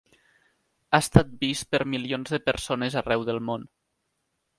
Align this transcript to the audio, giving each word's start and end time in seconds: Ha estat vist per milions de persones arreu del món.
Ha 0.93 0.99
estat 1.03 1.35
vist 1.43 1.67
per 1.75 1.81
milions 1.95 2.33
de 2.37 2.39
persones 2.47 2.97
arreu 3.03 3.27
del 3.29 3.43
món. 3.51 3.67